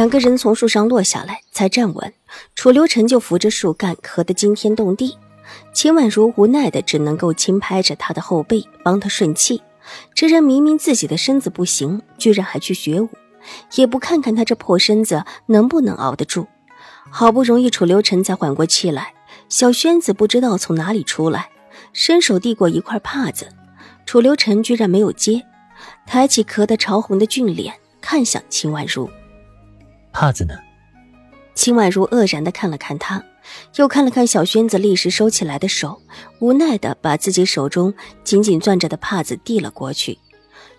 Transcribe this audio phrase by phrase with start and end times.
[0.00, 2.14] 两个人从树上落下来，才站稳，
[2.54, 5.18] 楚留臣就扶着树干，咳得惊天动地。
[5.74, 9.60] 秦婉如无奈的只能够轻拍着他的后背，帮他顺气。
[10.14, 13.10] 这人明明自己的身子不行，居然还去学武，
[13.74, 16.46] 也不看看他这破身子能不能熬得住。
[17.10, 19.12] 好不容易楚留臣才缓过气来，
[19.50, 21.50] 小轩子不知道从哪里出来，
[21.92, 23.50] 伸手递过一块帕子，
[24.06, 25.42] 楚留臣居然没有接，
[26.06, 29.06] 抬起咳得潮红的俊脸，看向秦婉如。
[30.12, 30.54] 帕子呢？
[31.54, 33.22] 秦婉如愕然的看了看他，
[33.76, 36.00] 又看了看小轩子立时收起来的手，
[36.38, 37.92] 无奈的把自己手中
[38.24, 40.18] 紧紧攥着的帕子递了过去。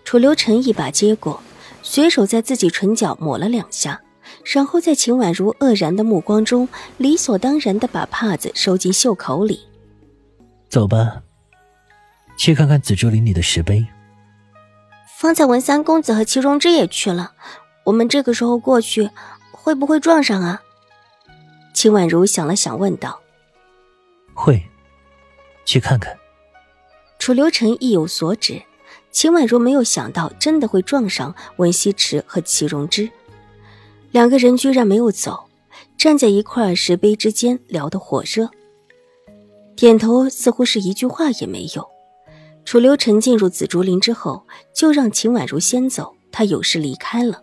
[0.04, 1.40] 楚留臣一把接过，
[1.82, 4.00] 随手在自己唇角抹了两下，
[4.44, 9.60] 然后在秦婉如愕然的目光中，理所当然的把帕子收进袖口里。
[10.68, 11.22] 走吧，
[12.36, 13.86] 去看看紫竹林里的石碑。
[15.18, 17.32] 方才文三公子和祁荣之也去了。
[17.84, 19.10] 我们这个时候过去，
[19.50, 20.62] 会不会撞上啊？
[21.74, 23.20] 秦婉如想了想，问道
[24.34, 24.62] ：“会，
[25.64, 26.16] 去看看。”
[27.18, 28.62] 楚留臣意有所指。
[29.10, 33.10] 秦婉如没有想到，真的会撞上文西池和齐荣之
[34.10, 35.44] 两个人，居然没有走，
[35.98, 38.48] 站在一块石碑之间，聊得火热。
[39.76, 41.86] 点头，似乎是一句话也没有。
[42.64, 47.42] 楚留臣进入紫竹林之后，就让秦婉如先走，他有事离开了。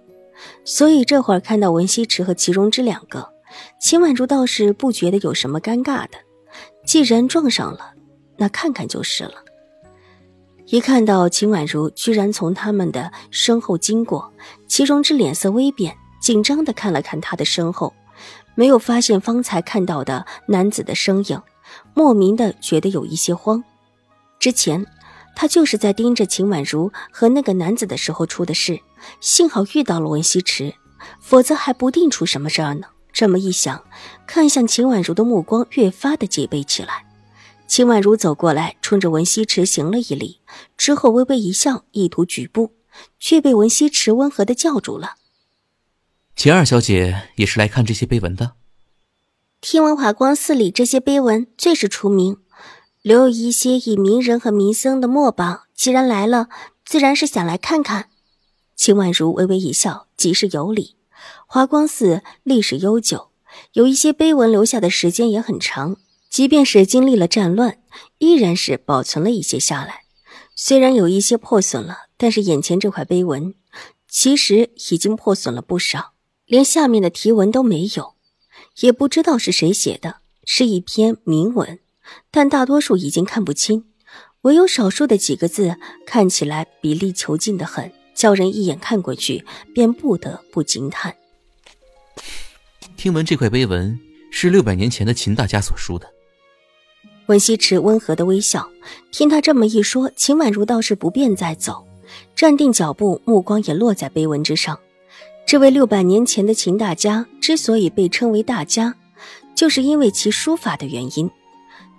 [0.64, 3.30] 所以这会儿看到文西池和祁荣之两个，
[3.80, 6.18] 秦婉如倒是不觉得有什么尴尬的。
[6.86, 7.94] 既然撞上了，
[8.38, 9.34] 那看看就是了。
[10.66, 14.32] 一看到秦婉如居然从他们的身后经过，
[14.68, 17.94] 祁荣之脸色微变，紧张的看了看他的身后，
[18.56, 21.42] 没有发现方才看到的男子的身影，
[21.94, 23.64] 莫名的觉得有一些慌。
[24.40, 24.86] 之前。
[25.42, 28.82] 他就是在盯着秦婉如和那个男子的时候出的事，
[29.22, 30.74] 幸好遇到了文西池，
[31.22, 32.88] 否则还不定出什么事儿呢。
[33.14, 33.82] 这么一想，
[34.28, 37.06] 看向秦婉如的目光越发的戒备起来。
[37.70, 40.42] 秦婉如走过来，冲着文西池行了一礼，
[40.76, 42.74] 之后微微一笑，意图举步，
[43.18, 45.14] 却被文西池温和的叫住了。
[46.36, 48.56] 秦二小姐也是来看这些碑文的。
[49.62, 52.40] 听闻华光寺里这些碑文最是出名。
[53.02, 56.50] 留有一些以名人和名僧的墨宝，既然来了，
[56.84, 58.10] 自然是想来看看。
[58.76, 60.98] 秦婉如微微一笑，即是有礼。
[61.48, 63.30] 华光寺历史悠久，
[63.74, 65.96] 有一些碑文留下的时间也很长，
[66.30, 67.80] 即便是经历了战乱，
[68.18, 70.02] 依然是保存了一些下来。
[70.54, 73.56] 虽然有一些破损了，但是眼前这块碑文，
[74.10, 76.12] 其实已经破损了不少，
[76.46, 78.16] 连下面的题文都没有，
[78.82, 81.80] 也不知道是谁写的，是一篇铭文。
[82.32, 83.86] 但大多数已经看不清，
[84.42, 85.76] 唯有少数的几个字
[86.06, 91.16] 看起来比例遒劲的很，叫人一眼看过去便不得不惊叹。
[92.96, 94.00] 听闻这块碑文
[94.32, 96.08] 是六百年前的秦大家所书的。
[97.28, 98.70] 温西池温和的微笑，
[99.12, 101.88] 听他这么一说，秦婉如倒是不便再走，
[102.36, 104.80] 站定脚步，目光也落在碑文之上。
[105.46, 108.96] 这位六百年前的秦大家之所以被称为大家，
[109.56, 111.30] 就是因为其书法的原因。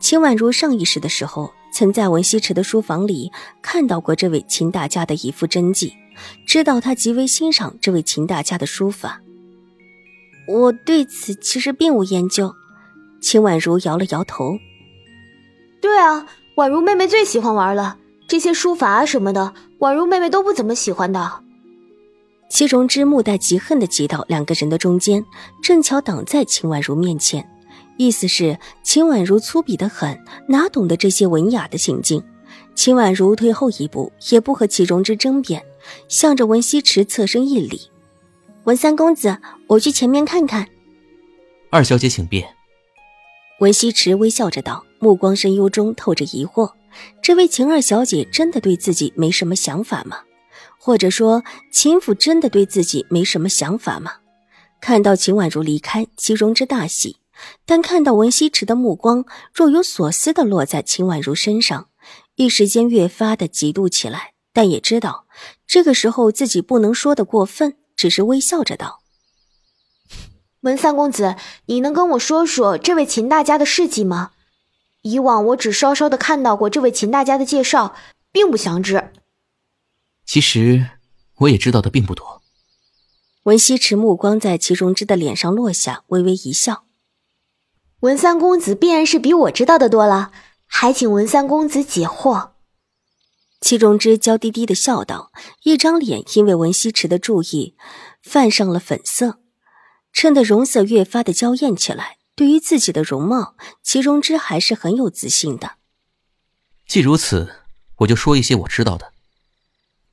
[0.00, 3.30] 秦婉如上一世的时候，曾在文西池的书房里
[3.62, 5.92] 看到过这位秦大家的一幅真迹，
[6.46, 9.20] 知道他极为欣赏这位秦大家的书法。
[10.48, 12.52] 我对此其实并无研究。
[13.20, 14.58] 秦婉如摇了摇头。
[15.82, 21.42] 对啊，婉如妹妹最喜欢玩了，这些书法啊什么的，婉如妹妹都不怎么喜欢的。
[22.48, 25.24] 戚荣之目带极恨的挤到两个人的中间，
[25.62, 27.46] 正巧挡在秦婉如面前。
[28.00, 30.18] 意思是秦婉如粗鄙的很，
[30.48, 32.24] 哪懂得这些文雅的行径？
[32.74, 35.62] 秦婉如退后一步，也不和祁荣之争辩，
[36.08, 37.78] 向着文西池侧身一礼
[38.64, 39.36] ：“文三公子，
[39.66, 40.66] 我去前面看看。”
[41.70, 42.48] 二小姐请便。
[43.58, 46.72] 文西池微笑着道，目光深幽中透着疑惑：
[47.20, 50.20] 这位秦二小姐真的对自己没什么想法吗？
[50.78, 54.12] 或者说秦府真的对自己没什么想法吗？
[54.80, 57.18] 看到秦婉如离开，祁荣之大喜。
[57.64, 61.88] 但看到文西池的目光若有所思的落在秦婉如身上，
[62.36, 64.34] 一时间越发的嫉妒起来。
[64.52, 65.26] 但也知道
[65.64, 69.00] 这个时候自己不能说的过分，只是微笑着道
[70.62, 74.32] ：“文三公子，你能跟我说说这位秦大家的事迹吗？
[75.02, 77.94] 以往我只稍稍的看到过这位秦大家的介绍，
[78.32, 79.12] 并不详知。
[80.26, 80.88] 其实
[81.36, 82.42] 我也知道的并不多。
[83.44, 86.84] 文西池目光在齐荣之的脸上落下，微微一笑。
[88.00, 90.32] 文三公子必然是比我知道的多了，
[90.66, 92.52] 还请文三公子解惑。
[93.60, 95.30] 祁荣之娇滴滴的笑道，
[95.64, 97.76] 一张脸因为文西池的注意，
[98.22, 99.40] 泛上了粉色。
[100.14, 102.16] 衬得容色越发的娇艳起来。
[102.34, 105.72] 对于自己的容貌，祁荣之还是很有自信的。
[106.88, 107.50] 既如此，
[107.96, 109.12] 我就说一些我知道的。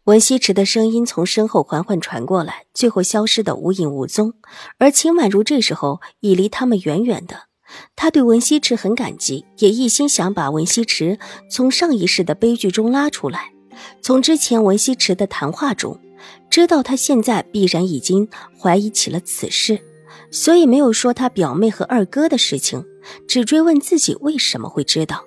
[0.04, 4.34] 文西池的声音从身后缓缓传过来，最后消失的无影无踪。
[4.78, 7.47] 而秦婉如这时候已离他们远远的，
[7.96, 11.20] 他对文西池很感激，也一心想把文西池
[11.50, 13.52] 从上一世的悲剧中拉出来。
[14.02, 16.00] 从之前文西池的谈话中。
[16.50, 18.28] 知道他现在必然已经
[18.60, 19.80] 怀疑起了此事，
[20.32, 22.84] 所以没有说他表妹和二哥的事情，
[23.28, 25.24] 只追问自己为什么会知道。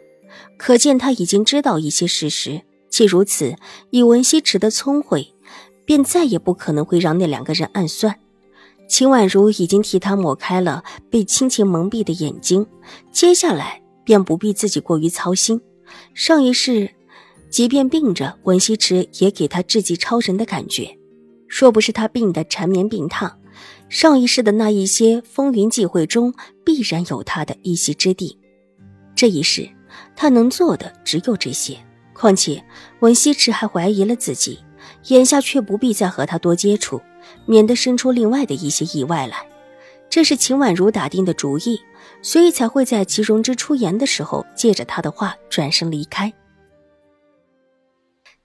[0.58, 2.62] 可见他已经知道一些事实。
[2.90, 3.54] 既如此，
[3.90, 5.32] 以文西池的聪慧，
[5.84, 8.18] 便再也不可能会让那两个人暗算。
[8.90, 12.66] 秦婉如已经替他抹开了被亲情蒙蔽的眼睛，
[13.12, 15.60] 接下来便不必自己过于操心。
[16.12, 16.90] 上一世。
[17.48, 20.96] 即便病着，文西池也给他智计超人的感觉。
[21.48, 23.32] 若不是他病得缠绵病榻，
[23.88, 26.32] 上一世的那一些风云际会中，
[26.64, 28.38] 必然有他的一席之地。
[29.16, 29.68] 这一世，
[30.14, 31.76] 他能做的只有这些。
[32.12, 32.62] 况且
[33.00, 34.60] 文西池还怀疑了自己，
[35.08, 37.00] 眼下却不必再和他多接触，
[37.46, 39.46] 免得生出另外的一些意外来。
[40.08, 41.80] 这是秦婉如打定的主意，
[42.22, 46.32] 所以才会在齐荣之出言的时候，借着他的话转身离开。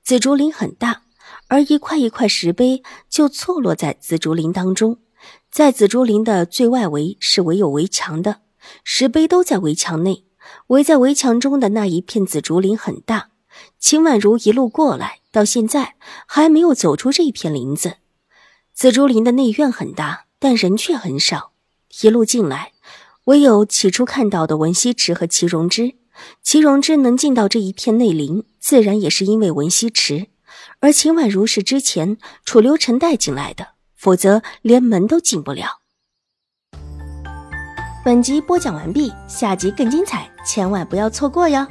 [0.03, 1.01] 紫竹林很大，
[1.47, 4.99] 而一块一块石碑就错落在紫竹林当中。
[5.49, 8.41] 在紫竹林的最外围是围有围墙的，
[8.83, 10.25] 石碑都在围墙内。
[10.67, 13.29] 围在围墙中的那一片紫竹林很大。
[13.79, 15.95] 秦婉如一路过来，到现在
[16.27, 17.95] 还没有走出这片林子。
[18.75, 21.53] 紫竹林的内院很大，但人却很少。
[22.01, 22.73] 一路进来，
[23.23, 25.95] 唯有起初看到的文西池和齐荣之。
[26.43, 30.27] 齐荣之能进到这一片内林，自然也是因为文西池，
[30.81, 35.79] 而秦婉如是之前楚留臣带进来的，否则连门都进不了。
[38.03, 41.65] 本集播讲完毕，下集更精彩，千万不要错过哟。